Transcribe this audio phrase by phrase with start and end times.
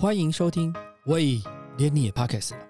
[0.00, 0.72] 欢迎收听，
[1.04, 1.38] 喂，
[1.76, 2.66] 连你也 Podcast 了。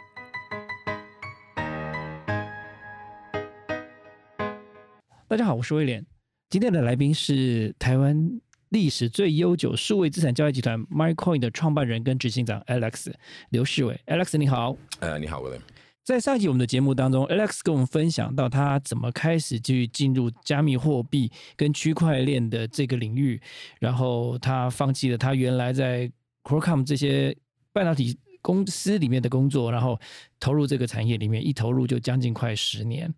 [5.29, 6.05] 大家好，我是威廉。
[6.49, 8.41] 今天的来宾是台湾
[8.71, 13.13] 历史最悠久数位资产交易集团 MyCoin 的创办人跟执行长 Alex
[13.51, 14.01] 刘世伟。
[14.09, 15.61] Alex 你好，呃，你好，William。
[16.03, 23.41] 在上一集我们的节目当中，Alex 跟我们分享到他怎么开始去进入加密货币跟区块链的这个领域，
[23.79, 26.11] 然后他放弃了他原来在
[26.43, 27.37] Qualcomm 这些
[27.73, 29.99] 半导体公司里面的工作，然后
[30.39, 33.13] 投入这个产业里面，一投入就将近快十年。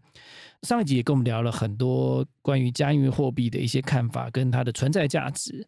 [0.63, 5.67] 上一集也跟我们聊了很多关于加密货币的一些看法跟它的存在价值。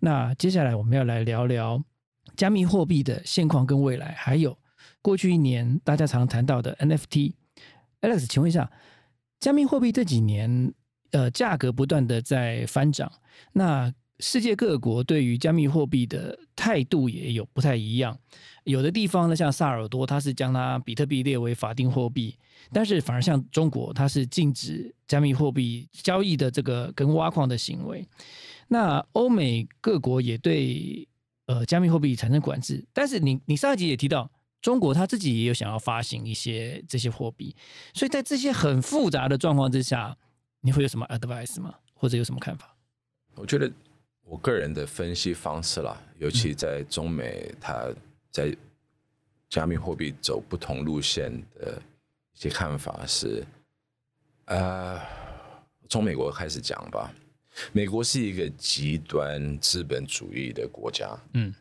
[0.00, 1.82] 那接下来我们要来聊聊
[2.36, 4.56] 加密货币的现况跟未来，还有
[5.00, 7.34] 过去一年大家常谈到的 NFT。
[8.00, 8.70] Alex，请问一下，
[9.40, 10.72] 加密货币这几年
[11.10, 13.10] 呃价格不断的在翻涨，
[13.52, 18.18] 那世界各国对于加密货币的态度也有不太一样。
[18.64, 22.36] 有的地方呢，像萨尔多，它是将它比特币列为法定货币，
[22.72, 28.06] 但是反而像中国，它是禁止加密货币交易的这个跟挖矿的行为。
[28.66, 31.08] 那欧美各国也对
[31.46, 34.30] 呃加密货币产生管制，但是你你上一集也提到，
[34.60, 37.56] 中国它自己也有想要发行一些这些货币，
[37.94, 40.14] 所以在这些很复杂的状况之下，
[40.60, 41.76] 你会有什么 advice 吗？
[41.94, 42.76] 或者有什么看法？
[43.36, 43.72] 我觉得
[44.28, 47.88] 我个人的分析方式啦，尤其在中美，它
[48.30, 48.54] 在
[49.48, 51.80] 加密货币走不同路线的
[52.34, 53.42] 一些看法是，
[54.44, 55.00] 呃，
[55.88, 57.10] 从美国开始讲吧。
[57.72, 61.52] 美国是一个极端资本主义的国家，嗯，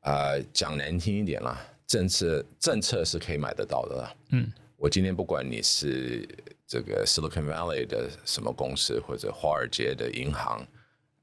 [0.00, 4.52] 啊，讲难听一点啦，政策政策是可以买得到的啦，嗯。
[4.78, 6.28] 我今天不管你是
[6.66, 10.66] 这个 Silicon Valley 的什么公司，或者华尔街的银行，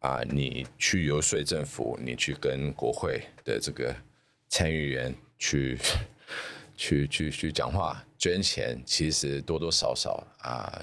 [0.03, 3.93] 啊，你去游说政府，你去跟国会的这个。
[4.49, 5.75] 参议员去
[6.77, 10.79] 去去去讲话捐钱，其实多多少少啊，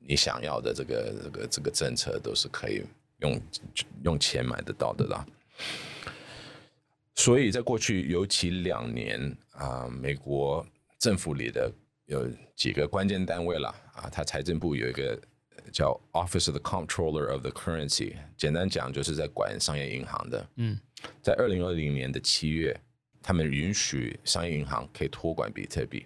[0.00, 2.82] 你想要的这个这个这个政策都是可以
[3.20, 3.40] 用
[4.02, 5.24] 用钱买得到的啦。
[7.14, 10.66] 所以在过去尤其两年啊，美国
[10.98, 11.70] 政府里的
[12.06, 15.16] 有几个关键单位了啊，它财政部有一个
[15.72, 20.48] 叫 Office of the Comptroller of the Currency，简单讲就是在管商业银行的。
[20.56, 20.78] 嗯，
[21.22, 22.78] 在二零二零年的七月。
[23.26, 26.04] 他们允许商业银行可以托管比特币，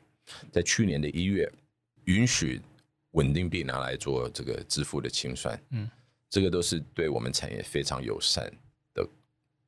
[0.53, 1.53] 在去年的一月，
[2.05, 2.61] 允许
[3.11, 5.91] 稳定币拿来做这个支付的清算，嗯，
[6.31, 8.49] 这个都是对我们产业非常友善
[8.95, 9.05] 的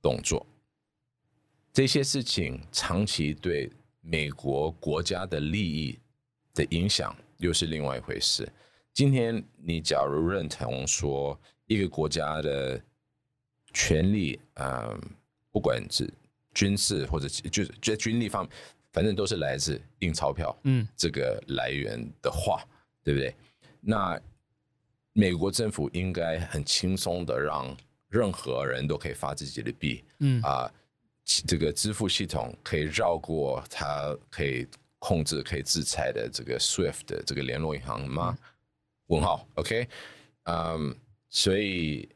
[0.00, 0.46] 动作。
[1.72, 3.68] 这些事情长期对
[4.00, 5.98] 美国国家的利益
[6.54, 8.48] 的影响又是另外一回事。
[8.92, 12.80] 今天你假如认同说一个国家的
[13.72, 15.00] 权力，嗯，
[15.50, 16.12] 不管是
[16.52, 18.52] 军事或者就是在军力方面，
[18.92, 22.62] 反正都是来自印钞票，嗯，这个来源的话，
[23.02, 23.34] 对不对？
[23.80, 24.20] 那
[25.12, 27.74] 美国政府应该很轻松的让
[28.08, 30.70] 任何人都可以发自己的币，嗯啊，
[31.24, 34.66] 这个支付系统可以绕过它可以
[34.98, 38.36] 控制、可以制裁的这个 SWIFT 的这个联络银行吗？
[39.10, 39.86] 问号，OK，
[40.44, 40.96] 嗯，
[41.28, 42.08] 所以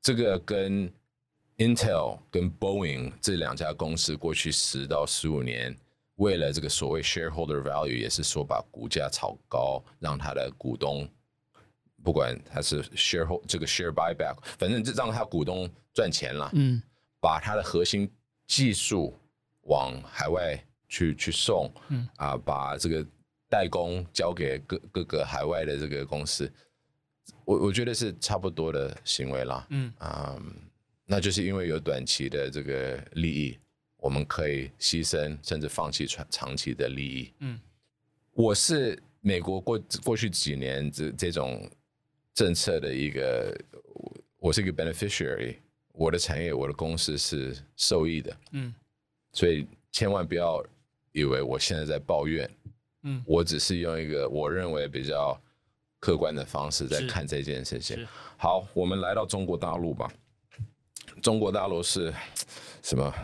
[0.00, 0.92] 这个跟。
[1.58, 5.74] Intel 跟 Boeing 这两家公司过去十到十五年，
[6.16, 11.08] 为了这个所谓 shareholder value，也是说把股价炒高，让他的股东，
[12.04, 16.50] 不管他是 shareholder 这个 share buyback，反正就让他股东赚钱了。
[16.52, 16.82] 嗯，
[17.22, 18.06] 把他的核心
[18.46, 19.18] 技术
[19.62, 23.06] 往海外去去送，嗯啊，把这个
[23.48, 26.52] 代工交给各各个海外的这个公司，
[27.44, 29.66] 我我觉得是差不多的行为啦。
[29.70, 30.40] 嗯啊。
[31.08, 33.56] 那就是因为有短期的这个利益，
[33.98, 37.32] 我们可以牺牲甚至放弃长长期的利益。
[37.38, 37.60] 嗯，
[38.32, 41.70] 我是美国过过去几年这这种
[42.34, 43.56] 政策的一个，
[44.38, 45.58] 我是一个 beneficiary，
[45.92, 48.36] 我的产业我的公司是受益的。
[48.50, 48.74] 嗯，
[49.30, 50.60] 所以千万不要
[51.12, 52.50] 以为我现在在抱怨。
[53.06, 55.40] 嗯，我只是用一个我认为比较
[56.00, 58.06] 客观的方式在看这件事情。
[58.36, 60.12] 好，我们来到中国大陆吧。
[61.22, 62.12] 中国大陆是
[62.82, 63.14] 什么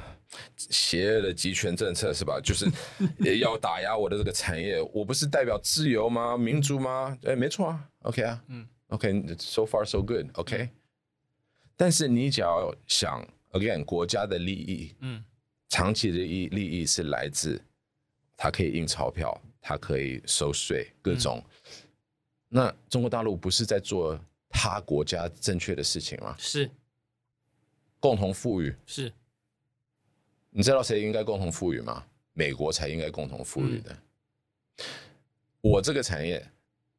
[0.56, 2.40] 邪恶的集权政策是吧？
[2.40, 2.66] 就是
[3.40, 4.80] 要打压我的这个产业。
[4.94, 6.36] 我不是代表自由吗？
[6.38, 7.18] 民主吗？
[7.24, 7.88] 哎，没错啊。
[8.02, 10.70] OK 啊，嗯，OK，so far so good，OK。
[11.76, 15.24] 但是你只要想，again，国家的利益，嗯，
[15.68, 17.60] 长期的利利益是来自
[18.36, 21.42] 它可以印钞票，它可以收税，各种。
[22.48, 24.20] 那中国大陆不是在做
[24.50, 26.36] 他国家正确的事情吗？
[26.38, 26.70] 是。
[27.98, 29.12] 共同富裕是，
[30.50, 32.04] 你知道谁应该共同富裕吗？
[32.32, 33.96] 美国才应该共同富裕的。
[35.60, 36.44] 我这个产业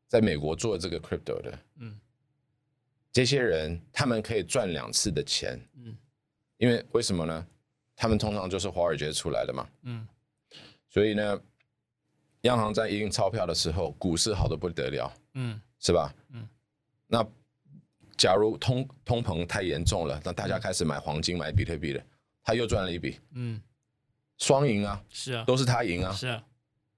[0.08, 2.00] 在美国做这个 crypto 的，嗯
[3.12, 5.94] 这些人他们可以赚两次的钱，嗯
[6.56, 7.46] 因为为什么呢？
[7.98, 10.08] 他们通常就是华尔街出来的嘛，嗯
[10.88, 11.42] 所以呢，
[12.44, 16.14] 央行在印钞票的时候，股市好的不得了，嗯是吧？
[16.30, 16.48] 嗯，
[17.08, 17.26] 那
[18.16, 22.04] 假如通通膨太严重了，那大家开始买黄金、买比特币了，
[22.44, 23.62] 他又赚了一笔，嗯，
[24.38, 26.14] 双赢啊，是啊，都是他赢啊。
[26.14, 26.44] 是啊，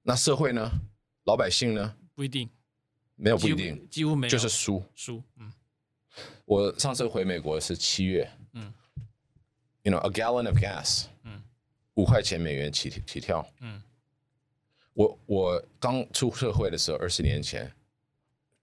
[0.03, 0.69] 那社会呢？
[1.25, 1.95] 老百姓呢？
[2.13, 2.49] 不一定，
[3.15, 4.83] 没有不一定，几乎没有，就是输。
[4.93, 5.51] 输，嗯
[6.45, 8.73] 我上次回美国是七月，嗯
[9.83, 11.43] ，you know a gallon of gas，嗯
[11.95, 13.45] 五块钱美元起起跳。
[13.59, 13.81] 嗯
[14.95, 17.71] 我我刚出社会的时候，二十年前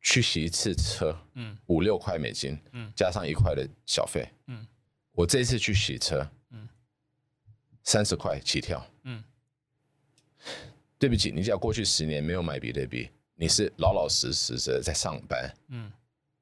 [0.01, 4.27] 去洗一次车，嗯五六块美金，嗯加上一块的小费。
[4.47, 4.67] 嗯
[5.13, 6.69] 我这次去洗车，嗯
[7.85, 8.85] 三十块起跳。
[9.05, 9.23] 嗯
[10.99, 15.93] 对不起，你只要过去十年没有买比特币，你是老老实实的在上班，嗯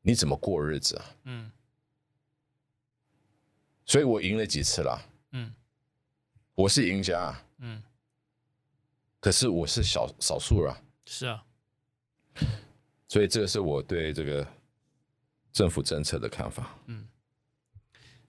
[0.02, 1.04] 你怎么过日子啊？
[1.24, 1.50] 嗯
[3.84, 5.52] 所以我赢了几次了，嗯
[6.54, 7.82] 我是赢家啊，嗯，
[9.20, 11.44] 可是我是小少数啊，是啊，
[13.06, 14.46] 所以这个是我对这个
[15.52, 16.74] 政府政策的看法。
[16.86, 17.06] 嗯。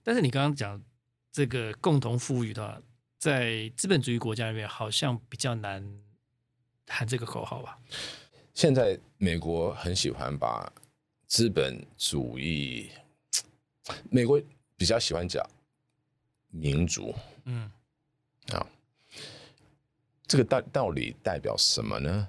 [0.02, 0.82] 但是你刚刚讲
[1.30, 2.82] 这个共同富裕的话，
[3.18, 6.02] 在资本主义国家里面好像比较难
[6.88, 7.78] 喊这个口号吧？
[8.52, 10.70] 现在美国很喜欢把
[11.26, 12.90] 资本主义，
[14.10, 14.42] 美国
[14.76, 15.42] 比较喜欢讲
[16.48, 17.14] 民主
[17.44, 17.70] 嗯。
[18.48, 18.66] 啊，
[20.32, 22.28] 这个道道理代表什么呢？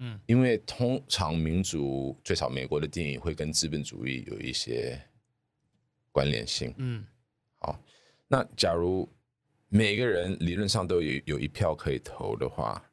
[0.00, 5.00] 嗯因为通常民主，最少美国的电影会跟资本主义有一些
[6.10, 6.74] 关联性。
[6.76, 7.02] 嗯
[7.58, 7.82] 好
[8.28, 9.08] 那假如
[9.68, 12.84] 每个人理论上都有有一票可以投的话，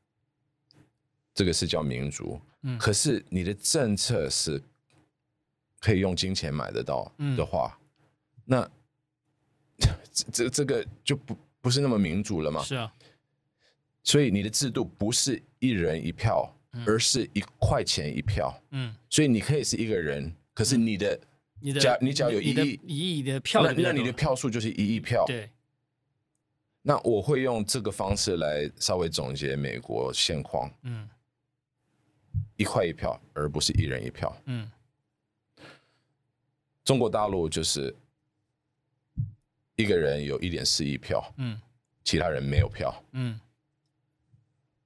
[1.33, 2.39] 这个是叫民主。
[2.61, 4.61] 嗯可是你的政策是
[5.81, 7.77] 可以用金钱买得到嗯的话，
[8.45, 8.69] 那
[10.13, 12.63] 这这这个就不不是那么民主了嘛？
[12.63, 12.93] 是啊，
[14.09, 16.51] 所以你的制度不是一人一票，
[16.87, 18.51] 而是一块钱一票。
[18.71, 21.19] 嗯，所以你可以是一个人，可是你的
[21.59, 25.23] 你的假你只要有一亿一亿的票那那你的票数就是一亿票。
[25.27, 25.47] 对，
[26.81, 31.07] 那我会用这个方式来稍微总结美国现况：嗯。
[32.57, 34.35] 一块一票，而不是一人一票。
[34.45, 34.71] 嗯。
[36.83, 37.95] 中国大陆就是
[39.75, 41.61] 一个人有一点四亿票，嗯。
[42.03, 43.39] 其他人没有票，嗯，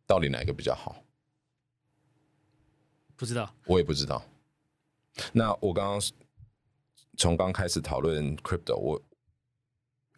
[0.05, 1.03] 到底哪个比较好？
[3.15, 4.23] 不知道，我也不知道。
[5.31, 6.01] 那我刚刚
[7.17, 9.01] 从刚开始讨论 crypto，我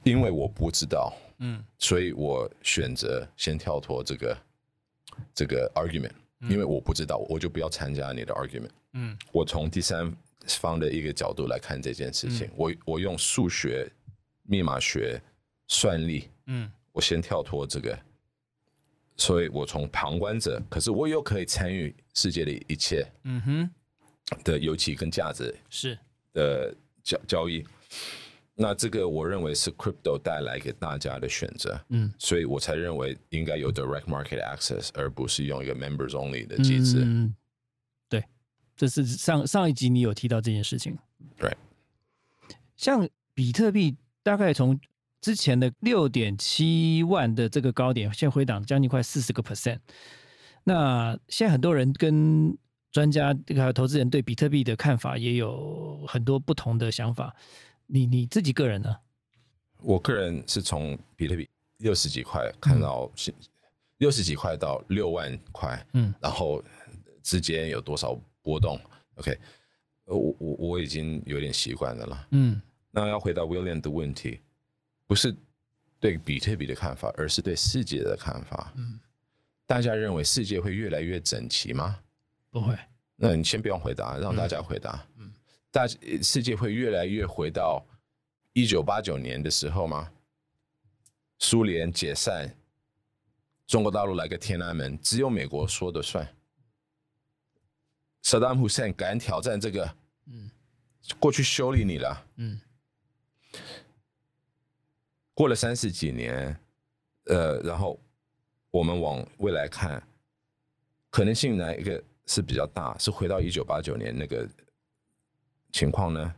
[0.03, 4.37] 因为我不知道，嗯所以我选择先跳脱这个
[5.33, 6.13] 这个 argument，
[6.49, 8.71] 因为我不知道，我就不要参加你的 argument。
[8.93, 10.15] 嗯我从第三
[10.47, 13.91] 方的一个角度来看这件事情，我我用数学、
[14.43, 15.21] 密码学、
[15.67, 17.99] 算力，嗯我先跳脱这个，
[19.17, 23.69] 所以我从旁观者，可是我又可以参与世界的一切嗯哼，
[24.43, 25.97] 的尤其跟价值是，
[26.33, 27.65] 的交交易。
[28.57, 37.01] 那这个我认为是 crypto 带来给大家的选择，嗯所以我才认为应该有 direct market access，而不是用一个 members only 的机制。
[37.03, 37.35] 嗯，
[38.07, 38.23] 对，
[38.77, 40.97] 这是上上一集你有提到这件事情。
[41.37, 41.53] 对，
[42.77, 44.79] 像比特币大概从
[45.25, 49.79] 之前的六点七万的这个高点，现在回档将近快四十个 percent。
[50.63, 52.55] 那现在很多人跟
[52.91, 57.35] 专家还有投资人对比特币的看法也有很多不同的想法。
[57.87, 58.95] 你你自己个人呢？
[59.81, 63.11] 我个人是从比特币六十几块看到
[63.97, 66.63] 六十几块到六万块，嗯然后
[67.23, 68.79] 之间有多少波动
[69.15, 69.31] ？OK，
[70.05, 72.27] 呃我我我已经有点习惯了啦。
[72.29, 74.39] 嗯那要回答 William 的问题，
[75.07, 75.35] 不是
[75.99, 78.71] 对比特币的看法，而是对世界的看法。
[78.75, 78.99] 嗯，
[79.65, 81.99] 大家认为世界会越来越整齐吗？
[82.49, 82.77] 不会。
[83.15, 85.07] 那你先不用回答，让大家回答。
[85.17, 85.31] 嗯，
[85.71, 87.85] 大世界会越来越回到
[88.53, 90.11] 一九八九年的时候吗？
[91.39, 92.53] 苏联解散，
[93.67, 96.27] 中国大陆来个天安门，只有美国说的算。
[98.23, 99.95] 萨达姆 Hussein 敢挑战这个，
[100.27, 100.49] 嗯
[101.19, 102.27] 过去修理你了。
[102.37, 102.59] 嗯
[105.35, 106.57] 过了三十几年，
[107.25, 107.99] 呃，然后
[108.71, 110.01] 我们往未来看，
[111.11, 112.97] 可能性哪一个是比较大？
[112.97, 114.49] 是回到一九八九年那个
[115.71, 116.35] 情况呢，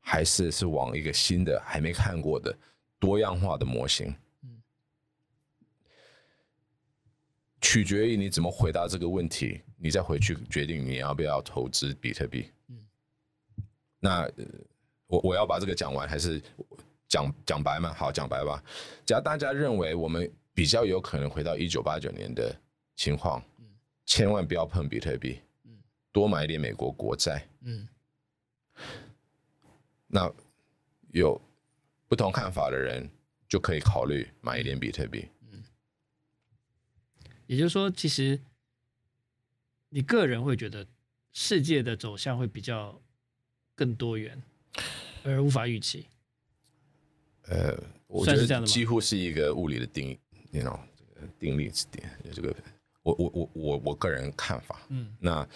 [0.00, 2.54] 还是是往一个新的还没看过的
[2.98, 4.14] 多样化的模型？
[7.60, 12.50] 取决于你怎么回答这个问题，你再回去决定你要不要投资比特币。
[12.68, 12.86] 嗯
[14.00, 14.44] 那呃
[15.06, 16.42] 我我要把这个讲完，还是
[17.10, 17.92] 讲讲白嘛？
[17.92, 18.64] 好，讲白吧。
[19.04, 22.58] 只要大家认为我们比较有可能回到一九八九年的
[22.96, 23.42] 情况，
[24.06, 25.76] 千万不要碰比特币，嗯
[26.12, 27.46] 多买一点美国国债。
[27.62, 27.86] 嗯
[30.06, 30.32] 那
[31.12, 31.40] 有
[32.08, 33.08] 不同看法的人
[33.48, 35.28] 就可以考虑买一点比特币。
[37.46, 38.40] 也就是说，其实
[39.88, 40.86] 你个人会觉得
[41.32, 43.02] 世界的走向会比较
[43.74, 44.40] 更多元，
[45.24, 46.06] 而无法预期。
[47.48, 50.18] 呃，我觉得几乎是一个物理的定
[50.52, 52.54] know，这个定律点，这个
[53.02, 54.80] 我我我我我个人看法。
[54.88, 55.46] 嗯那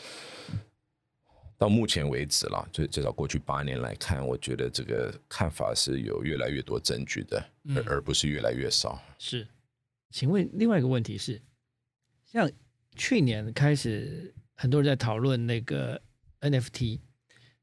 [1.57, 9.00] 到目前为止了，最至少过去八年来看，我觉得这个看法是有越来越多证据的，嗯而而不是越来越少。
[9.19, 9.47] 是，
[10.11, 11.41] 请问另外一个问题是，
[12.25, 12.50] 像
[12.97, 16.03] 去年开始很多人在讨论那个
[16.41, 16.99] NFT，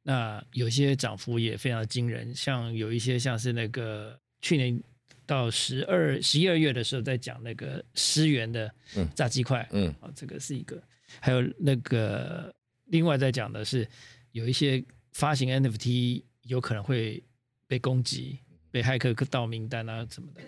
[0.03, 4.81] 那有些涨幅也非常惊人，像有一些像是那个去年
[5.25, 10.81] 到十二十一二月的时候在讲那个思源的嗯炸鸡块，嗯啊，这个是一个，
[11.20, 12.53] 还有那个
[12.86, 13.88] 另外在讲的是
[14.31, 17.24] 有一些发行 NFT 有可能会
[17.67, 18.39] 被攻击、
[18.72, 20.41] 被骇客盗名单啊什么的。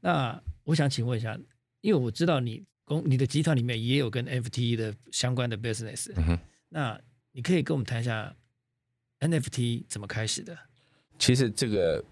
[0.00, 1.38] 那我想请问一下，
[1.80, 6.38] 因为我知道你公你的集团里面也有跟 NFT 的相关的 business，、嗯哼，
[6.68, 7.00] 那
[7.32, 8.34] 你可以跟我们谈一下
[9.20, 10.58] NFT 怎么开始的？
[11.18, 12.02] 其实这个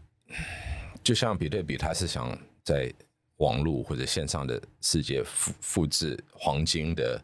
[1.03, 2.93] 就像比特币，它是想在
[3.37, 7.23] 网络或者线上的世界复复制黄金的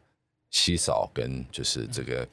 [0.51, 2.27] 稀少跟就是这个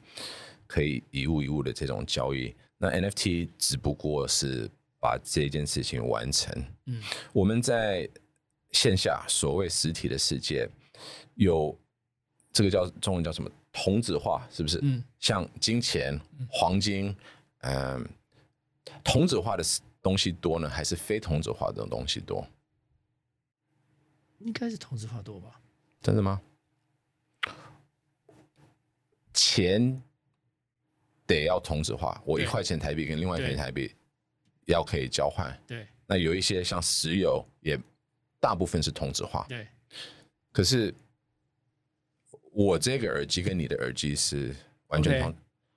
[0.66, 2.54] 可以一物一物的这种交易。
[2.78, 6.52] 那 NFT 只不过是把这件事情完成。
[6.86, 8.08] 嗯我们在
[8.70, 10.68] 线下所谓实体的世界
[11.34, 11.78] 有
[12.52, 14.80] 这个叫中文叫什么同质化，是不是？
[14.82, 16.18] 嗯像金钱、
[16.48, 17.14] 黄金，
[17.62, 18.08] 嗯、
[19.02, 19.64] 同质化的
[20.00, 22.46] 东西多呢，还是非同质化的东西多？
[24.38, 25.60] 应该是同质化多吧？
[26.00, 26.40] 真的吗？
[29.32, 30.02] 钱
[31.26, 33.94] 得要同质化，我一对块钱台币跟另外一块钱台币
[34.66, 35.58] 要可以交换。
[35.66, 37.78] 对那有一些像石油，也
[38.38, 39.46] 大部分是同质化。
[39.48, 39.66] 对，
[40.50, 40.94] 可是
[42.50, 44.54] 我这个耳机跟你的耳机是
[44.88, 45.34] 完全同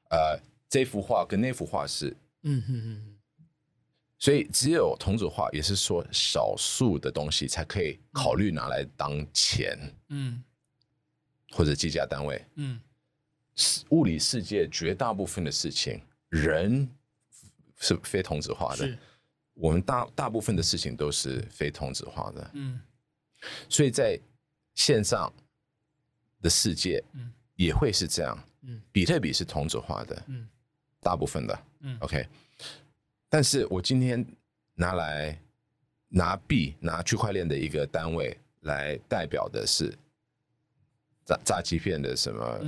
[0.10, 0.38] 呃，
[0.76, 2.10] 这幅画跟那幅画是，
[2.42, 3.18] 嗯嗯嗯
[4.20, 9.80] 所以只有同质化，也是说少数的东西才可以考虑拿来当钱
[10.10, 10.44] 嗯
[11.52, 12.46] 或者计价单位。
[12.56, 12.78] 嗯
[13.92, 16.86] 物理世界绝大部分的事情，人
[17.78, 18.98] 是非同质化嗯，的，
[19.54, 22.52] 我们大大部分的事情都是非同质化的。
[22.54, 22.82] 嗯
[23.70, 24.20] 所以在
[24.74, 25.32] 线上
[26.42, 28.38] 的世界嗯也会是这样。
[28.68, 30.50] 嗯比特币是同质化的，嗯
[31.06, 32.28] 大部分的嗯，OK。
[33.30, 34.26] 但是我今天
[34.74, 35.40] 拿来
[36.08, 39.94] 拿币拿区块链的一个单位来代表的是
[41.24, 42.60] 炸炸欺骗的什么、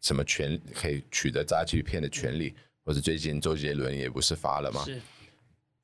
[0.00, 2.52] 什么权可以取得炸欺骗的权利，
[2.82, 4.84] 或者最近周杰伦也不是发了吗？
[4.84, 5.00] 是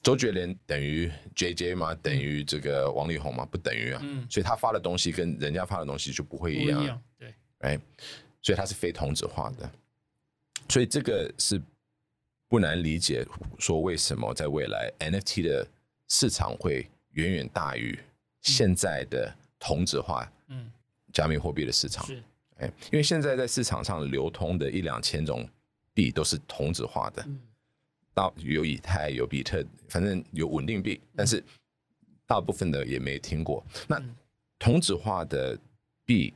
[0.02, 1.94] 周杰伦等于 JJ 吗？
[2.02, 3.46] 等于这个王力宏吗？
[3.46, 4.00] 不等于啊。
[4.02, 7.78] 嗯所以他发的东西跟人家发的东西就不会一样，对，哎，
[8.40, 9.70] 所以它是非同质化的，
[10.68, 11.62] 所以这个是
[12.52, 13.26] 不难理解，
[13.58, 15.66] 说为什么在未来 NFT 的
[16.08, 17.98] 市场会远远大于
[18.42, 20.70] 现在的同质化嗯。
[21.14, 22.22] 加密货币的市场，是。
[22.58, 25.48] 哎，因为现在在市场上流通的一两千种
[25.94, 27.40] 币都是同质化的，嗯。
[28.12, 31.42] 到有以太有比特，反正有稳定币，但是
[32.26, 33.64] 大部分的也没听过。
[33.88, 34.14] 那嗯。
[34.58, 35.58] 同质化的
[36.04, 36.34] 币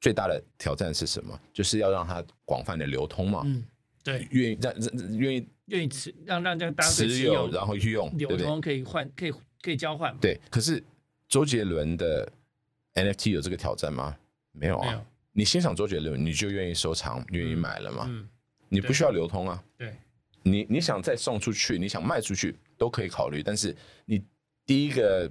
[0.00, 1.36] 最大的挑战是什么？
[1.52, 3.64] 就是要让它广泛的流通嘛，嗯
[4.02, 8.10] 对，愿意让让愿意愿意持让让这个持持有然后去用？
[8.18, 10.18] 流通可以换可以可以交换嘛？
[10.20, 10.40] 对。
[10.50, 10.82] 可是
[11.28, 12.30] 周杰伦的
[12.94, 14.16] NFT 有这个挑战吗？
[14.52, 15.04] 没有啊。
[15.32, 18.06] 你欣赏周杰伦，你就愿意收藏，愿意买了嘛？
[18.08, 18.28] 嗯
[18.68, 19.62] 你不需要流通啊。
[19.76, 19.94] 对
[20.42, 24.24] 你你想再送出去，你想卖出去都可以考虑，但是你
[24.66, 25.30] 第一个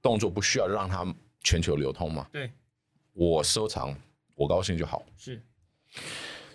[0.00, 1.04] 动作不需要让它
[1.42, 2.26] 全球流通嘛？
[2.32, 2.50] 对
[3.12, 3.94] 我收藏，
[4.34, 5.04] 我高兴就好。
[5.16, 5.42] 是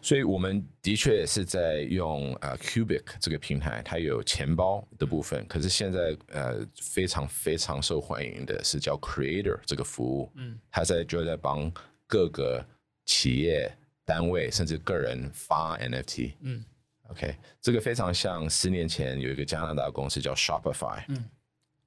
[0.01, 10.59] 所以我们的确也是在用呃 Cubic 这个平台，它有钱包的部分，可是现在呃非常非常受欢迎的是叫 Creator 这个服务，嗯。
[10.71, 11.71] 它在就在帮
[12.07, 12.65] 各个
[13.05, 13.71] 企业
[14.03, 16.33] 单位甚至个人发 NFT。
[16.41, 16.65] 嗯。
[17.09, 21.23] OK，这个非常像十年前有一个加拿大公司叫 Shopify，嗯。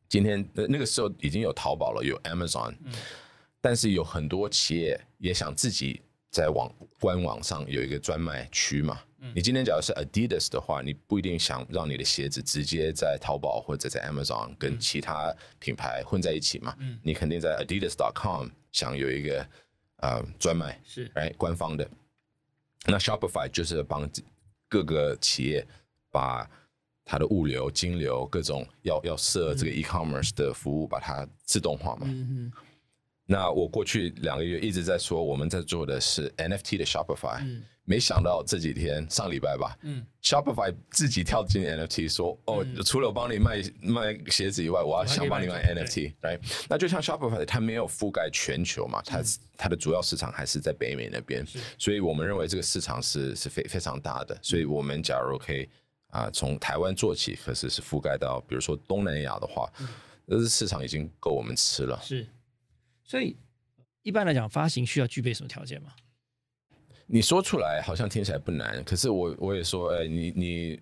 [0.08, 2.92] 今天呃那个时候已经有淘宝了，有 Amazon，嗯、
[3.60, 6.02] 但是有很多企业也想自己
[6.34, 9.00] 在网官网上有一个专卖区嘛。
[9.32, 16.74] 你今天假如是 Adidas 的话，你不一定想让你的鞋子直接在淘宝或者在 Amazon 跟其他品牌混在一起嘛？
[16.80, 19.46] 嗯，你肯定在 Adidas.com 想有一个
[19.98, 21.88] 呃专卖是哎官方的。
[22.84, 24.10] 那 Shopify 就是帮
[24.68, 25.64] 各个企业
[26.10, 26.50] 把
[27.04, 32.06] 它的物流、金流各种要要设这个 e-commerce 的服务，把它自动化嘛。
[32.08, 32.52] 嗯
[33.26, 37.42] 那我过去两个月一直在说，我们在做的是 NFT 的 Shopify，、
[37.84, 40.04] 没想到这几天上礼拜吧，嗯。
[40.22, 46.66] Shopify 自己跳进 NFT 说，哦，除了我帮你卖卖鞋子以外，我要想帮你卖嗯还可以卖 NFT，right？
[46.68, 49.24] 那就像 Shopify，它没有覆盖全球嘛，它嗯
[49.56, 51.46] 它的主要市场还是在北美那边，
[51.78, 55.68] 所以我们认为这个市场是是非非常大的，所以我们假如可以
[56.10, 59.88] 啊从台湾做起，可是是覆盖到比如说东南亚的话，嗯
[60.26, 62.00] 这市场已经够我们吃了。
[62.02, 62.26] 是，
[63.04, 63.36] 所以
[64.02, 65.92] 一般来讲，发行需要具备什么条件吗？
[67.06, 70.80] 你说出来好像听起来不难，可是我我也说，哎，你你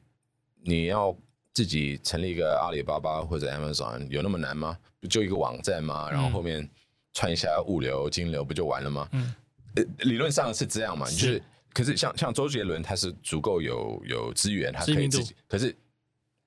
[0.62, 1.16] 你要
[1.52, 4.78] 自己成立一个阿里巴巴或者 Amazon，有那么难吗？
[5.00, 6.08] 不就一个网站吗？
[6.10, 6.68] 然后后面
[7.12, 9.08] 串一下物流、金流，不就完了吗？
[9.12, 9.34] 嗯，
[9.74, 15.74] 呃，理论上是这样嘛，是就是，可是像像周杰伦，他是足够有有资源，他可以自己，可是。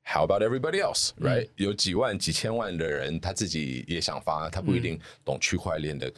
[0.08, 1.28] How about everybody else, 嗯。
[1.28, 6.14] right？、有几万、几千万的人，他自己也想发，他不一定懂区块链的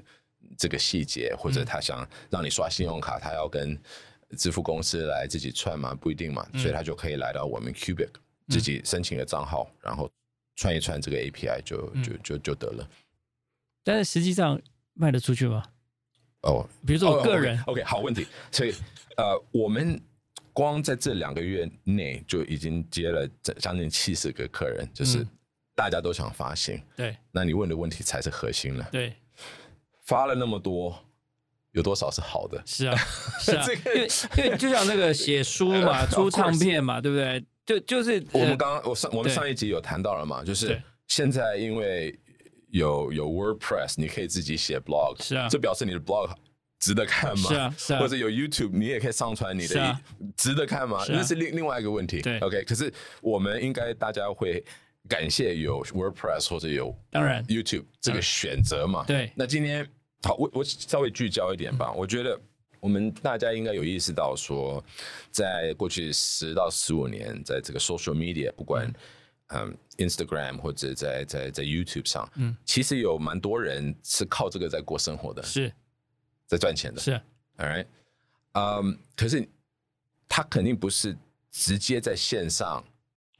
[0.57, 1.53] 这个细节，或嗯。
[1.53, 3.79] 者他想让你刷信用卡，他要跟
[4.37, 6.59] 支付公司来自己串嘛，不一定嘛，嗯。
[6.59, 8.09] 所以他就可以来到我们 Cubic
[8.49, 10.11] 自己申请个账号，然后
[10.57, 12.03] 串一串这个 API 就嗯。
[12.03, 12.87] 就就就得了。
[13.83, 14.61] 但是实际上
[14.93, 15.63] 卖得出去吗？
[16.41, 18.27] 哦，比如说我个人，o k 好问题。
[18.51, 18.73] 所以
[19.15, 19.99] 呃，我们
[20.57, 25.29] 光在这两个月内就已经接了这将近七十个客人，就是嗯
[25.75, 26.81] 大家都想发行。
[26.95, 28.89] 对那你问的问题才是核心了。
[28.91, 29.13] 对，
[30.05, 30.97] 发了那么多，
[31.73, 32.59] 有多少是好的？
[32.65, 32.97] 是啊
[33.39, 37.45] 是啊，这个因为因为就像那个写书嘛， 出唱片嘛，对不对？
[37.63, 42.17] 就就是呃我们刚刚我上我们上一集有谈到了嘛，就是现在因为
[42.71, 46.31] 有有 WordPress，你可以自己写 blog，是啊这表示你的 blog
[46.79, 47.49] 值得看吗？
[47.49, 47.99] 是啊是啊。
[47.99, 50.01] 或者有 YouTube，你也可以上传你的是啊，
[50.35, 51.03] 值得看吗？
[51.03, 51.17] 是啊。
[51.17, 52.21] 那是另另外一个问题。
[52.21, 54.63] 对，OK，可是我们应该大家会
[55.07, 57.43] 感谢有 WordPress 或者有当然。
[57.45, 59.03] YouTube 这个选择嘛。
[59.05, 59.31] 对。
[59.35, 59.87] 那今天
[60.23, 61.91] 好，我我稍微聚焦一点吧。
[61.93, 62.39] 我觉得
[62.79, 64.83] 我们大家应该有意识到说，
[65.31, 68.91] 在过去十到十五年，在这个 social media，不管
[69.47, 75.71] 嗯 Instagram 或者在在在 YouTube 上，嗯，其实有蛮多人是靠这个在过生活的，是
[76.47, 76.99] 在赚钱的。
[76.99, 77.11] 是。
[77.11, 77.23] 啊
[77.57, 77.85] All right，
[78.53, 79.47] 嗯、可是
[80.27, 81.15] 他肯定不是
[81.51, 82.83] 直接在线上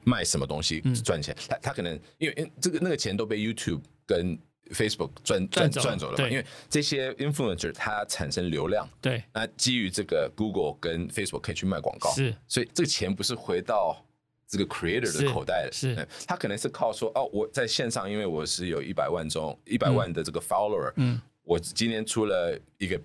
[0.04, 0.94] 卖什么东西嗯。
[1.04, 4.38] 赚钱，他他可能因为因为这个那个钱都被 YouTube 跟
[4.72, 6.30] Facebook 赚赚赚走了。
[6.30, 9.24] 因为这些 influencer 他产生流量，对。
[9.34, 12.36] 那基于这个 Google 跟 Facebook 可以去卖广告，是。
[12.48, 14.04] 所以这个钱不是回到
[14.48, 15.94] 这个 creator 的口袋了，是。
[15.94, 23.02] 嗯他可能是靠说哦，我在线上，因为我是有一百万中一百万的这个 follower，嗯我今天出了一个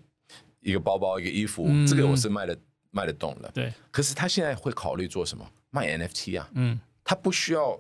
[0.61, 1.87] 一个包包一个衣服，嗯。
[1.87, 2.59] 这个我是卖的
[2.91, 3.73] 卖得动的，对。
[3.93, 5.49] 可是他现在会考虑做什么？
[5.71, 6.79] 卖 NFT 啊，嗯。
[7.05, 7.79] 他不需要，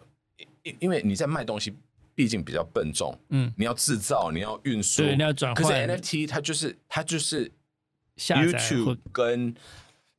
[0.62, 1.74] 因因为你在卖东西，
[2.14, 3.52] 毕竟比较笨重，嗯。
[3.56, 5.52] 你要制造，你要运输，对你要转。
[5.52, 7.50] 可是 NFT 它就是它就是
[8.16, 9.52] YouTube 跟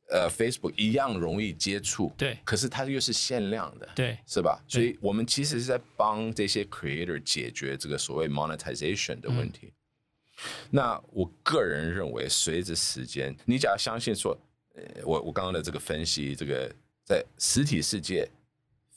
[0.10, 2.38] 呃 Facebook 一样容易接触，对。
[2.44, 4.62] 可是它又是限量的，对是吧？
[4.68, 9.72] 所以我们其实是在帮这些 creator 解决这个所谓 monetization 的问题。
[10.70, 14.38] 那我个人认为，随着时间，你只要相信说，
[14.76, 18.28] 呃，我我刚刚的这个分析，这个在实体世界，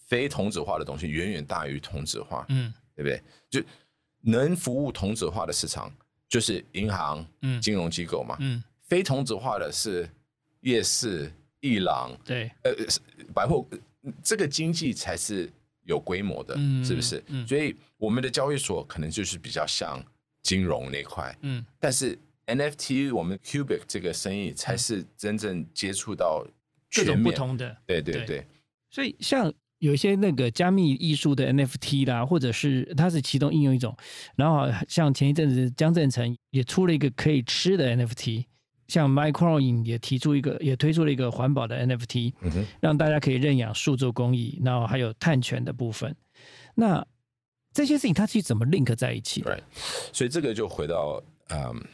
[0.06, 3.22] 非同质化的东西远远大于同质化，嗯对不对？
[3.50, 3.62] 就
[4.22, 5.92] 能服务同质化的市场，
[6.28, 8.37] 就是银行、嗯金融机构嘛。
[8.40, 10.09] 嗯非同质化的是
[10.61, 11.30] 夜市、
[11.61, 13.00] 伊朗、对呃是
[13.35, 13.66] 百货，
[14.02, 15.50] 呃这个经济才是
[15.82, 17.22] 有规模的，嗯是不是？
[17.26, 20.00] 嗯所以我们的交易所可能就是比较像
[20.46, 21.64] 金融那块，嗯。
[21.80, 26.46] 但是 NFT 我们 Cubic 这个生意才是真正接触到
[26.94, 28.26] 各种全面，不同的，对对对。
[28.26, 28.46] 对，
[28.88, 33.96] 所以像有一些那个加密艺术的 NFT 啦，或者是它是其中应用一种，
[34.37, 38.44] 然后像前一阵子江振成也出了一个可以吃的 NFT，
[38.87, 46.14] 像 Microin 也提出一个，也推出了一个环保的 NFT，嗯哼，让大家可以认养数做公益，然后还有碳权的部分。
[46.76, 47.04] 那
[47.76, 49.62] 这些事情它是怎么 link 在一起的？Right，
[50.10, 51.84] 所以这个就回到嗯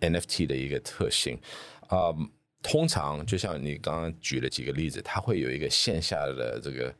[0.00, 1.38] NFT 的一个特性，
[1.86, 2.12] 啊，
[2.60, 6.94] 通常就像你刚刚举了几个例子，它会有一个线下的这个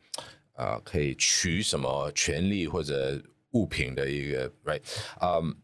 [0.55, 4.81] 呃可以取什么权利或者物品的一个 right，
[5.21, 5.57] 嗯，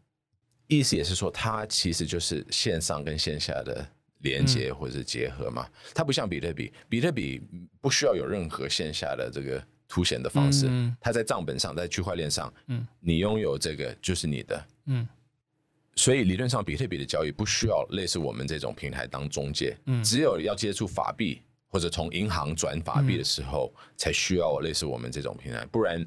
[0.67, 3.87] 意思也是说，它其实就是线上跟线下的
[4.19, 5.65] 连接或者是结合嘛。
[5.95, 7.41] 它不像比特币，比特币
[7.79, 15.07] 不需要有任何线下的这个凸显的方式，嗯它在账本上，在区块链上，嗯，你拥有这个就是你的，嗯。
[15.95, 20.03] 所以理论上，比特币的交易不需要类似我们这种平台当中介，嗯。
[20.03, 26.03] 只有要接触法币或者从银行转法币的时候，才需要类似我们这种平台，不然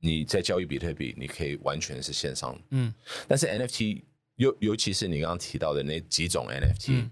[0.00, 2.60] 你在交易比特币，你可以完全是线上。
[2.72, 2.92] 嗯。
[3.26, 4.02] 但是 NFT
[4.36, 7.10] 尤尤其是你刚刚提到的那几种 NFT、嗯。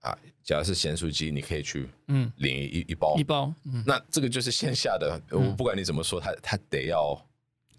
[0.00, 3.16] 啊，假如是咸酥鸡，你可以去嗯，领一一包。
[3.18, 7.26] 一，包，嗯，那这个就是线下的，我不管你怎么说，他他得要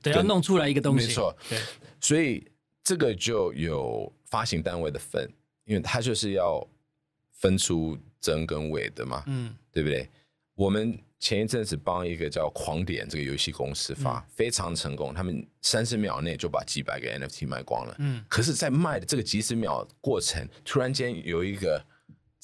[0.02, 1.58] 得要弄出来一个东西，没错，对，
[2.02, 2.46] 所以
[2.84, 5.28] 这个就有发行单位的分，
[5.64, 6.62] 因为它就是要
[7.32, 9.56] 分出真跟伪的嘛，嗯。
[9.72, 10.10] 对不对？
[10.56, 14.24] 我们前一阵子帮一个叫狂点这个游戏公司发，嗯。
[14.36, 17.96] 非常成功，他们三十秒内就把几百个 NFT 卖光了。
[18.00, 18.26] 嗯。
[18.28, 21.80] 可是，在卖的这个几十秒过程，突然间有一个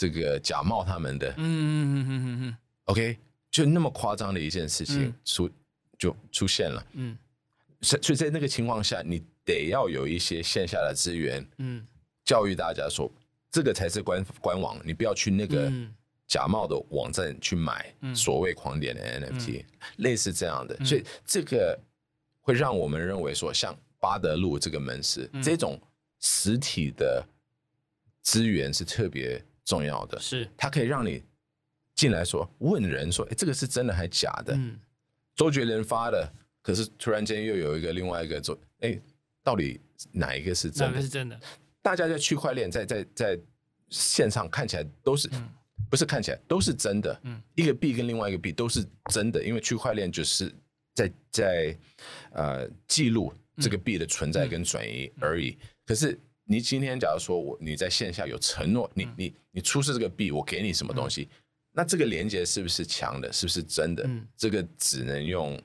[0.03, 3.17] 这个假冒他们的、嗯嗯嗯嗯嗯 OK，
[3.49, 5.13] 就那么夸张的一件事情嗯。
[5.23, 5.49] 出、
[5.97, 6.85] 就出现了。
[6.91, 7.17] 嗯。
[7.79, 11.87] 所以所以在那个情况下，你得要有一些线下的资源，嗯。
[12.25, 13.09] 教育大家说，
[13.49, 15.95] 这个才是官官网，你不要去那个嗯。
[16.27, 18.13] 假冒的网站去买嗯。
[18.13, 19.63] 所谓狂点的 NFT，、
[19.99, 21.79] 类似这样的，所以这个
[22.41, 25.41] 会让我们认为说，像巴德路这个门市、嗯。
[25.41, 25.79] 这种
[26.19, 27.25] 实体的
[28.21, 31.23] 资源是特别重要的，是，它可以让你
[31.95, 34.53] 进来说问人说，哎，这个是真的还假的？
[34.55, 34.79] 嗯。
[35.35, 38.99] 周杰伦发的，可是突然间又有一个另外一个周，哎，
[39.43, 40.97] 到底哪一个是真的？
[40.97, 41.39] 个是真的？
[41.81, 43.39] 大家在区块链在在在
[43.89, 45.29] 线上看起来都是、
[45.89, 47.41] 不是看起来都是真的，嗯。
[47.55, 50.53] 一个币跟另外一个币都是真的，因为区块链就是
[50.93, 51.77] 在在
[52.31, 55.57] 呃记录这个币的存在跟转移而已。
[55.85, 61.29] 可是你今天假如说我你在线下有承诺，你你你出示这个币，我给你什么东西，
[61.71, 63.31] 那这个连接是不是强的？
[63.31, 64.03] 是不是真的？
[64.05, 65.59] 嗯这个只能用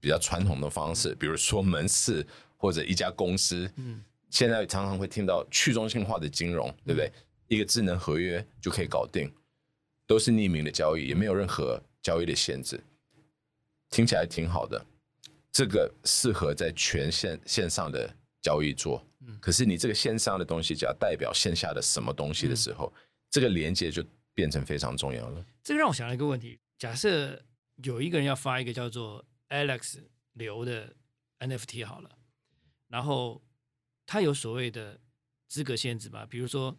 [0.00, 2.26] 比较传统的方式，比如说门市
[2.56, 7.10] 或者一家公司，嗯现在常常会听到去中心化的金融，对不对？
[7.46, 9.32] 一个智能合约就可以搞定，
[10.06, 12.78] 都是匿名的交易，也没有任何交易的限制，
[13.88, 14.84] 听起来挺好的。
[15.50, 19.02] 这个适合在全线线上的交易做，
[19.40, 22.92] 可是你这个线上的东西，只要代表线下的什么东西的时候，
[23.30, 24.04] 这个连接就
[24.34, 25.44] 变成非常重要了。
[25.62, 27.42] 这个让我想到一个问题：假设
[27.82, 29.98] 有一个人要发一个叫做 Alex
[30.34, 30.94] 流的
[31.40, 32.10] NFT 好了，
[32.88, 33.42] 然后
[34.06, 35.00] 他有所谓的
[35.48, 36.26] 资格限制吧？
[36.28, 36.76] 比如说，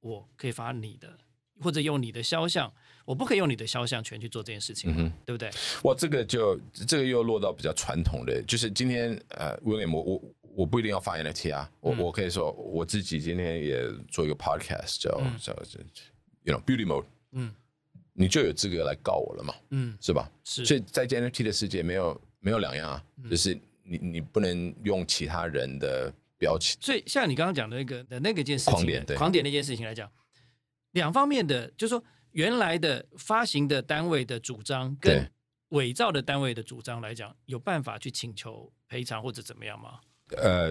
[0.00, 1.18] 我可以发你的，
[1.60, 2.72] 或者用你的肖像，
[3.04, 5.50] 我不可以用你的肖像权去做这件事情，嗯对不对？
[5.82, 15.80] 哇，这个就这个又落到比较传统的，就是今天呃，William，我我我不一定要发 NFT 啊，我、我可以说我自己今天也做一个 podcast 叫、叫叫
[16.42, 17.54] ，you know beauty mode，嗯。
[18.12, 20.30] 你就有资格来告我了嘛，嗯，是吧？
[20.44, 29.16] 是，所以在 NFT 的世界没有没有两样啊，就是你你不能用其他人的标签，所以像你刚刚讲的那个的那个件事情，狂点对。
[29.16, 30.10] 狂点那件事情来讲，
[30.90, 35.30] 两方面的，就是说原来的发行的单位的主张跟
[35.68, 40.00] 伪造的单位的主张来讲，有办法去请求赔偿或者怎么样吗？
[40.36, 40.70] 呃，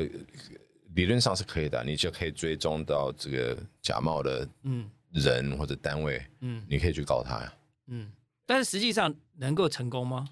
[0.96, 7.54] 理论上是可以的，你就可以追踪到这个假冒的嗯人或者单位，嗯你可以去告他呀。
[7.88, 8.12] 嗯，
[8.46, 10.30] 但是实际上能够成功吗？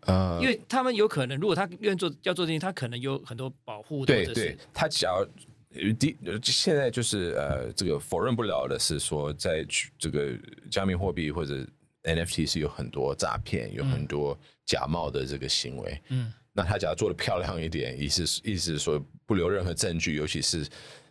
[0.00, 5.26] 呃，因为他们有可能，如果他愿意做要做这件事情，他可能有很多保护对对，他只要
[5.70, 9.66] 呃第呃现在就是呃，这个否认不了的是说，在
[9.98, 10.38] 这个
[10.70, 11.66] 加密货币或者
[12.04, 16.02] NFT 是有很多诈骗，有很多假冒的这个行为。
[16.10, 20.66] 嗯那他假如做的漂亮一点，意思意思是说不留任何证据，尤其是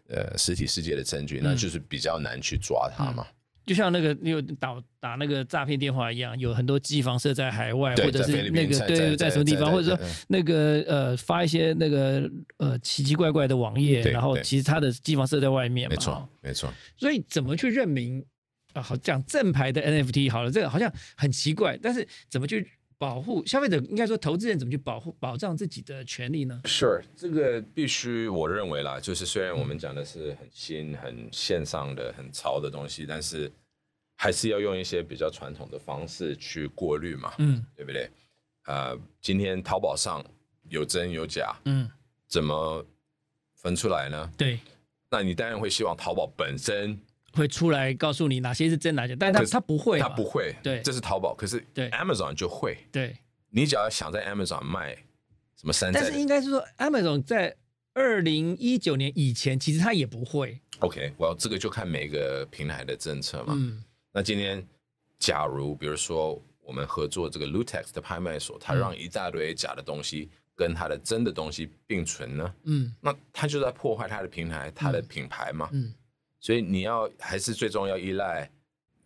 [0.09, 3.25] 呃实体世界的证据，那就是比较难去抓他嘛。
[3.65, 16.71] 就像那个你有打打那个诈骗电话一样，有很多机房设在海外，或者是那个对在什么地方，或者说那个呃发一些那个呃奇奇怪怪的网页，然后其实它的机房设在外面嘛，没错，没错。
[16.95, 18.23] 所以怎么去认明
[18.73, 18.81] 啊？
[18.83, 23.77] 好讲正牌的 NFT 好了，这个好像很奇怪，但是怎么去保护消费者？
[23.89, 33.51] 应该说投资人怎么去保护保障自己的权利呢？Sure，这个必须我认为啦，就是虽然我们讲的是很新、很线上的、很潮的东西，但是
[34.15, 38.09] 还是要用一些比较传统的方式去过滤嘛，嗯对不对？
[38.65, 40.23] 呃，今天淘宝上
[40.69, 41.89] 有真有假，嗯，
[42.27, 42.85] 怎么
[43.53, 44.31] 分出来呢？
[44.37, 44.59] 对，
[45.09, 46.97] 那你当然会希望淘宝本身
[47.35, 52.77] 会出来告诉你哪些是真哪些，但是它可是它不会嘛，它不会，对这是淘宝，可是对 Amazon 就会。
[52.91, 53.15] 对。
[53.49, 54.93] 你只要想在 Amazon 卖
[55.55, 57.55] 什么山寨，但是应该是说，Amazon 在
[57.93, 60.59] 二零一九年以前，其实他也不会。
[60.79, 63.53] OK，我、well, 这个就看每个平台的政策嘛。
[63.55, 64.61] 嗯那今天
[65.19, 75.69] 假如比如说我们合作这个 Lutex 的拍卖所，它嗯让一大堆假的东西跟它的真的东西并存呢，嗯那它就在破坏它的平台、它的品牌嘛。
[75.71, 75.93] 嗯
[76.45, 78.47] 所以你要还是最终要依赖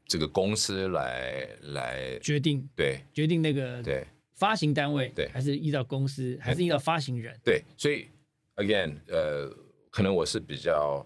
[0.05, 7.39] 这个公司来来决定对决定那个对发行单位，对还是依照公司，还是依照发行人？
[7.41, 8.09] 对，所以
[8.57, 9.49] again 呃，
[9.89, 11.05] 可能我是比较。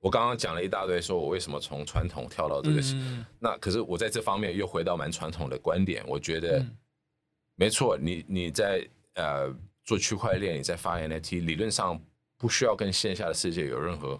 [0.00, 6.76] 我刚刚讲了一大堆，说我为什么从传统跳到这个，嗯那可是我在这方面又回到蛮传统的观点，我觉得、嗯
[7.54, 8.82] 没错，你你在
[9.14, 9.54] 呃
[9.84, 12.02] 做区块链，你在发 NFT，理论上
[12.38, 14.18] 不需要跟线下的世界有任何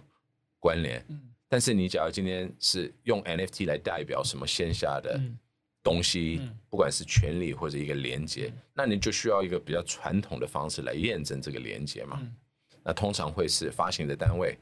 [0.59, 1.03] 关联。
[1.09, 5.37] 嗯但是你假如今天是用 NFT 来代表什么线下的嗯
[5.83, 12.19] 东西，嗯不管是权利或者一个连接，那你就需要一个比较传统的方式来验证这个连接嘛。
[12.23, 12.33] 嗯
[12.83, 14.57] 那通常会是发行的单位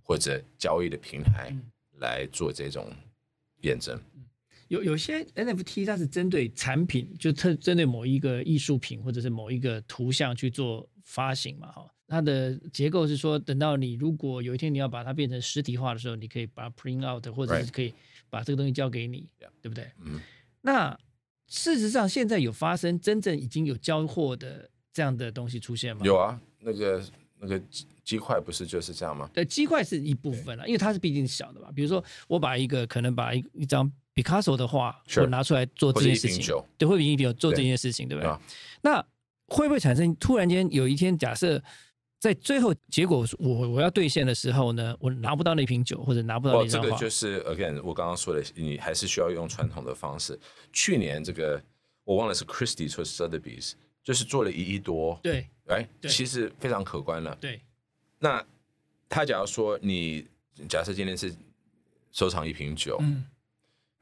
[0.00, 1.60] 或者交易的平台嗯
[1.98, 2.88] 来做这种
[3.62, 3.98] 验证。
[4.68, 11.93] 有有些 NFT 它是针对产品，就特针对某一个艺术品或者是某一个图像去做发行嘛，哈。
[12.14, 17.92] 它的结构是说，等到你如果有一天你要把它变成实体化的时候，你可以把它 print out，或者是可以
[18.30, 19.28] 把这个东西交给你
[19.60, 19.90] 对不对？
[20.04, 20.20] 嗯，
[20.60, 20.96] 那
[21.48, 26.02] 事实上现在有发生真正已经有交货的这样的东西出现吗？
[26.04, 27.04] 有啊，那个
[27.40, 29.28] 那个鸡鸡块不是就是这样吗？
[29.34, 31.70] 呃，鸡块是一部分了，因为它是毕竟是小的嘛。
[31.74, 38.28] 比如说，我把一个可能把一一张 Picasso 的画，我拿出来做这件事情对，会比一定有做这件事情，对不对？
[38.28, 38.40] 对啊
[38.82, 39.04] 那
[39.48, 41.62] 会不会产生突然间有一天，假设
[42.24, 50.40] 在最后结果我我要兑现的时候呢，我拿不到那瓶酒，或者拿不到哦，那张画，这个就是 again，我刚刚说的，你还是需要用传统的方式。
[50.72, 51.62] 去年这个
[52.02, 57.36] 我忘了是 Christie 或是 Sotheby's，就是做了一亿多，对哎，对其实非常可观了。
[57.38, 57.60] 对，
[58.18, 58.42] 那
[59.06, 60.26] 他假如说你
[60.66, 61.30] 假设今天是
[62.10, 63.26] 收藏一瓶酒，嗯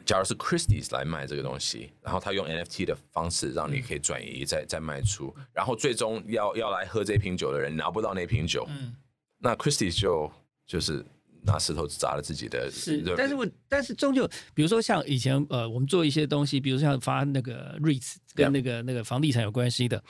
[0.04, 8.94] 假如是 Christie's 来卖这个东西，然后他用 NFT 的方式让你可以转移再再卖出，然后最终要要来喝这瓶酒的人拿不到那瓶酒，嗯，
[9.38, 10.30] 那 Christie's 就
[10.66, 11.04] 就是
[11.42, 20.02] 拿石头砸了自己的是认，但是我但是终究，比如说像以前呃，我们做一些东西，比如像发那个 REITs 跟那个那个房地产有关系的，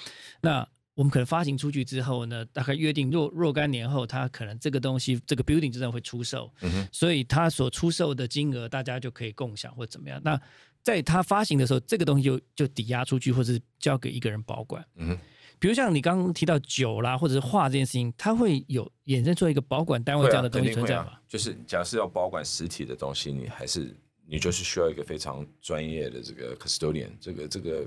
[0.42, 6.52] 那我们可能发行出去之后呢，大概约定若若干年后，它可能这个东西这个 building 真的会出售，
[6.92, 10.20] 所以它所出售的金额大家就可以共享或怎么样。
[10.22, 10.38] 那
[10.82, 14.84] 在它发行的时候，这个东西就就抵押出去，或者是交给一个人保管。
[14.96, 15.18] 嗯哼，
[15.58, 21.02] 比如像你刚刚提到酒啦，或者是画这件事情，它会有衍生出一个保管单位这样的东西存在吗？
[21.04, 21.22] 啊。
[21.28, 27.86] 就是假设要保管实体的东西，你还是你就是需要一个非常专业的这个 custodian，这个这个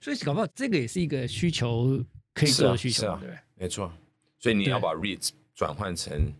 [0.00, 2.04] 所以搞不好这个也是一个需求
[2.36, 3.30] 可以做的需求，是啊对？
[3.54, 3.90] 没错。
[4.38, 6.32] 所以你要把 REITs 转换成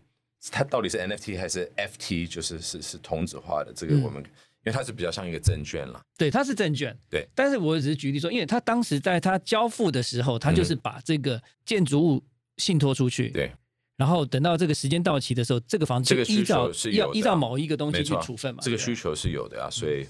[0.51, 3.73] 它到底是 NFT 还是 FT，就是是是同质化的。
[3.73, 7.27] 这个嗯我们、因为它是比较像一个证券啦，对，它是证券，对。
[7.33, 12.23] 但是我只是举例说，因为他当时在他交付的时候，他就是把这个建筑物
[12.57, 13.29] 信托出去，。
[13.29, 13.51] 嗯对，
[13.97, 18.61] 然后等到这个时间到期的时候，这个房子这个需就依照求是要依照某一个东西去，处分嘛。
[18.61, 20.05] 这个需求是有的啊，所以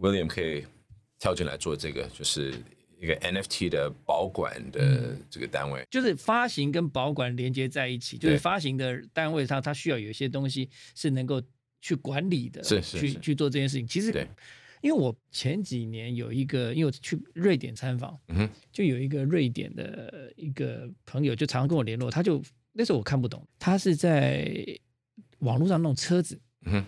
[0.00, 0.64] William 可以
[1.18, 2.54] 跳进来做这个，就是
[3.00, 4.70] 一个 NFT 的保管嗯。
[4.70, 5.84] 的这个单位。
[5.90, 11.42] 就是发行跟保管连接在一起，就是发行的单位上它需要有一些东西是能够
[11.80, 13.12] 去管理的，是是是。
[13.12, 13.86] 去去做这件事情。
[13.86, 14.26] 其实对，
[14.80, 24.50] 因为我前几年有一个，因为我去瑞典参访，嗯哼，就有一个瑞典的一个朋友，就常常跟我联络，他就那时候我看不懂，他是在
[25.38, 26.84] 网络上弄车子，嗯哼，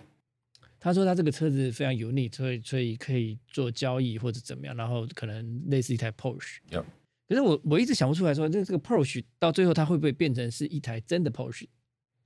[0.87, 6.59] 他说他这个车子非常 unique，所以所以可以做交易或者怎么样，然后可能类似一台 Porsche。
[7.29, 11.67] 可是我我一直想不出来说，这这个 Porsche 到最后它会不会变成是一台真的 Porsche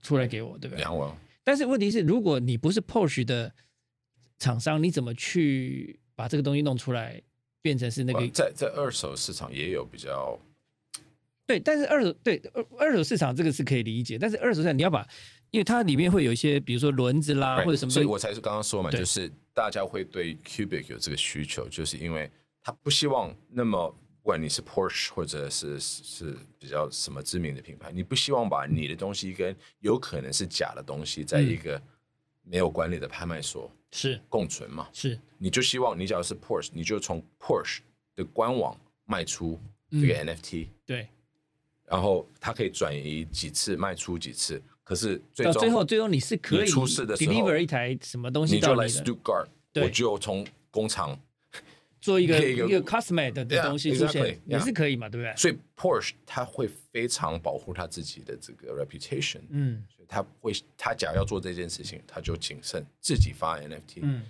[0.03, 0.83] 出来给我，对不对？
[0.83, 1.11] 两万。
[1.43, 3.51] 但是问题是，如果你不是 Porsche 的
[4.39, 7.23] 厂商，你怎么去把这个东西弄出来，
[7.63, 10.39] 变成是那个在在二手市场也有比较
[11.47, 15.09] 对，但是二手对二二手市场这个是可以理解，但是二手市场你要把，
[15.51, 22.31] 因为它里面会有一些比如说轮子啦或者什么，所以我才是刚刚说嘛，就是大家会对 Cubic 有这个需求，就是因为
[22.63, 23.95] 他不希望那么。
[24.23, 31.81] 不管你是 Porsche 或者是是是比较什么知名的品牌，你不希望把你的东西跟有可能是假的东西，在一个
[32.43, 34.87] 没有管理的拍卖所是共存嘛？
[34.93, 37.79] 是你就希望你只要是 Porsche，你就从 Porsche
[38.15, 39.59] 的官网卖出
[39.91, 41.09] 这个 NFT，、对，
[41.87, 44.63] 然后它可以转移几次，卖出几次。
[44.91, 51.17] 可是最终到最后最后你是可以出事的时候 deliver 一台什么东西你就来，Stuttgart，对我就从工厂
[52.03, 55.33] 做一个一个 cosmet 的 Yeah, 东西出现 exactly, 也.是可以嘛，对不对？
[55.37, 64.25] 所以 Porsche 他会非常保护他自己的这个 reputation，嗯所以他会他假如要做这件事情，他就谨慎自己发 NFT，、嗯，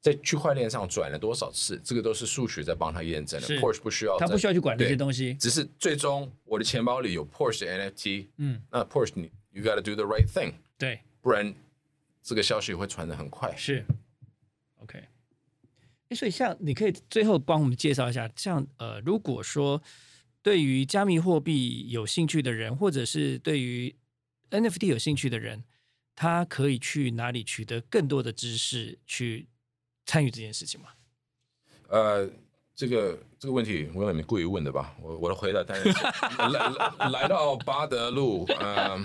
[0.00, 5.34] 在区块链上转了多少次，这个都是数学在帮他验证的，Porsche 不需要他，不需要去管这些东西。
[5.34, 11.54] 只是最终我的钱包里有 Porsche 的 NFT，嗯，那 Porsche 你 you gotta do the right thing，对，不然
[12.22, 13.54] 这个消息会传的很快。
[13.56, 13.84] 是
[14.78, 15.04] OK。
[16.08, 19.82] 诶所以像你可以最后帮我们介绍一下，像呃，如果说
[20.42, 23.94] 对于加密货币有兴趣的人，或者是对于
[24.50, 25.64] NFT 有兴趣的人，
[26.14, 29.48] 他可以去哪里取得更多的知识，去
[30.04, 30.90] 参与这件事情吗？
[31.88, 32.28] 呃，
[32.82, 34.92] 这个这个问题，我也没故意问的吧？
[35.00, 36.02] 我我的回答当然是
[36.52, 39.04] 来来 来到巴德路，嗯、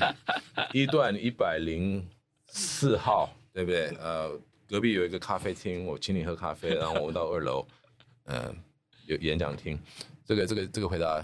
[0.73, 2.03] 一段一百零
[2.47, 3.95] 四号，对不对？
[3.99, 4.35] 呃，
[4.67, 7.67] 隔壁有一个咖啡厅，我请你喝咖啡，然后我到二楼，
[8.25, 8.57] 嗯、
[9.05, 9.79] 有演讲厅。
[10.25, 11.23] 这个这个这个回答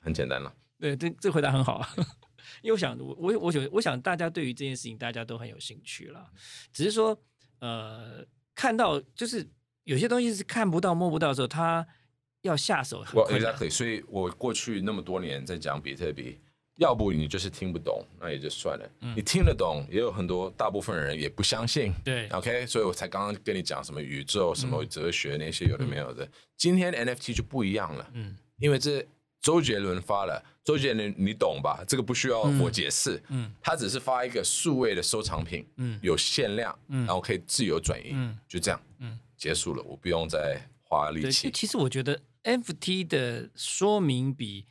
[0.00, 0.52] 很简单了。
[0.78, 1.88] 对，这这回答很好啊，
[2.60, 6.30] 因为我想，我我我想，我想大家对于这件事情，大家都很有兴趣啦。
[6.74, 7.18] 只是说，
[7.60, 8.22] 呃，
[8.54, 9.48] 看到就是
[9.84, 11.86] 有些东西是看不到、摸不到的时候，他
[12.42, 13.52] 要下手很我困难。
[13.54, 16.38] exactly，所以我过去那么多年在讲比特币，
[16.78, 21.90] 要不你就是听不懂，那也就算了；你听得懂，也有很多大部分人也不相信。
[21.90, 22.28] 嗯对。
[22.28, 26.28] OK，所以我才刚刚跟你讲什么宇宙、什么哲学那些有的没有的。
[26.56, 29.06] 今天 NFT 就不一样了，嗯因为这
[29.42, 31.84] 周杰伦发了，周杰伦你懂吧？
[31.86, 33.52] 这个不需要我解释，嗯。
[33.60, 35.98] 他只是发一个数位的收藏品，嗯。
[36.02, 38.38] 有限量，然后可以自由转移，嗯。
[38.48, 41.50] 就这样，嗯结束了，我不用再花力，气。
[41.50, 44.66] 其实我觉得 NFT 的说明比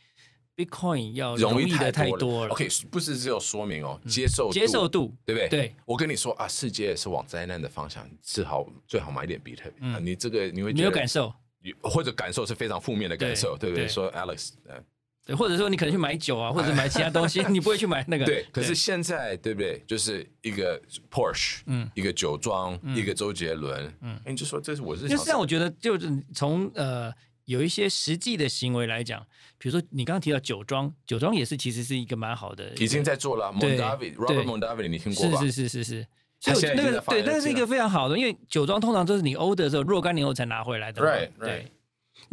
[0.56, 2.54] Bitcoin 要容易的太多多了。
[2.54, 5.50] OK，不是只有说明哦，接受接受度，对不对？
[5.50, 9.84] 对，我跟你说啊，世界是往灾难的方向，最好最好买点比特币。
[9.86, 11.34] 啊你这个你会没觉得有感受，
[11.82, 13.88] 或者感受是非常负面的感受，对对不对？
[13.88, 14.84] 说 Alex，呃，
[15.26, 18.26] 对，或者说你可能去买酒啊，或者买其他东西， 你不会去买那个。
[18.26, 18.46] 对。
[18.52, 19.82] 可是现在对不对？
[19.88, 27.12] 就是一个 Porsche，嗯一个酒庄，一个周杰伦，嗯，你就说这是我日常就是让我觉得，就是从呃
[27.46, 29.26] 有一些实际的行为来讲，
[29.58, 33.54] 比如说你刚刚提到酒庄，酒庄也是其实是一个蛮好的，已经在做了。
[33.60, 35.40] 对 Mondavi 对 Robert Mondavi，你听过吧？
[35.40, 36.08] 是是是是是。
[36.44, 36.76] 对
[37.24, 41.64] 那个是一个非常好的，因为酒庄通常都是你 order 的时候若干年后才拿回来的对 right。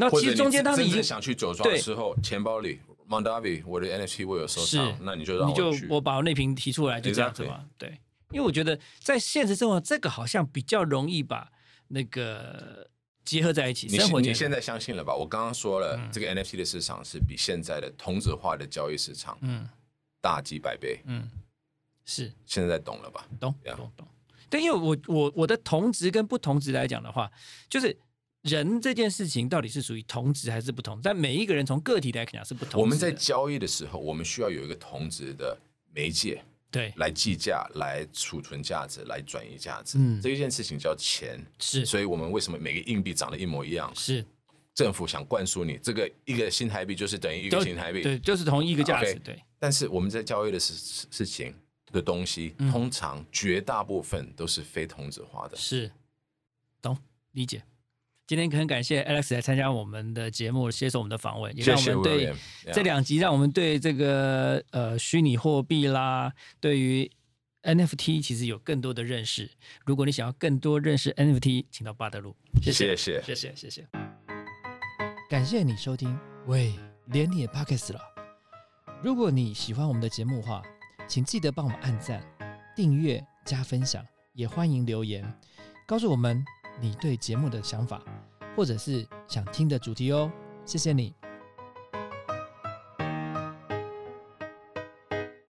[0.01, 5.87] 那其实中间他们真正已经想去酒庄的对时候，钱包里 Mondavi 我的 NFT 我有收藏，那你就让你就我去。
[5.89, 7.67] 我把我那瓶提出来，就这样子嘛。
[7.77, 11.53] 对，因为我觉得在现实生活，这个好像比较容易把
[11.89, 12.89] 那个
[13.25, 13.89] 结合在一起。
[13.89, 15.15] 你生活你现在相信了吧？
[15.15, 19.69] 我刚刚说了，这个 NFT 的市场是比现在的同质化的交易市场嗯
[20.21, 21.29] 大几百倍，嗯
[22.07, 23.27] 是现在懂了吧？
[23.39, 24.09] 懂懂懂。
[24.49, 27.31] 对，因为我我我的同值跟不同值来讲的话，
[27.69, 27.97] 就是
[28.43, 30.99] 人这件事情到底是属于同值还是不同？
[31.03, 32.79] 但每一个人从个体来讲是不同的。
[32.79, 35.59] 我们在交易的时候，我们需要有一个同质的
[35.93, 39.99] 媒介对来计价、来储存价值、来转移价值。
[39.99, 43.93] 嗯这一件事情叫钱，是所以我们为什么每个硬币长得一模一样？
[43.95, 44.25] 是
[44.73, 49.39] 政府想灌输你这个一个新台币就是等于一个新台币，对，就是同一个价值对。
[49.59, 51.55] 但是我们在交易的事事事情
[51.93, 55.57] 的东西，嗯通常绝大部分都是非同质化的。
[55.59, 55.91] 是，
[56.81, 56.97] 懂
[57.33, 57.63] 理解。
[58.31, 62.33] 今天很感谢 Alex 来参加我们的节目，接受我们的访问，也让我们对
[62.73, 67.11] 这两集，让我们对这个呃虚拟货币啦，对于
[67.65, 69.51] NFT 其实有更多的认识。
[69.85, 72.37] 如果你想要更多认识 NFT，请到巴德路。
[72.63, 73.89] 谢谢，谢谢，谢谢，谢谢。
[75.29, 76.17] 感谢你收听，
[76.47, 76.73] 喂，
[77.07, 78.01] 连你也 p o c k 了。
[79.03, 80.63] 如果你喜欢我们的节目的话，
[81.09, 82.25] 请记得帮我们按赞、
[82.77, 85.25] 订阅、加分享，也欢迎留言
[85.85, 86.45] 告诉我们。
[86.81, 88.03] 你对节目的想法，
[88.57, 90.31] 或者是想听的主题哦。
[90.65, 91.20] 谢谢你。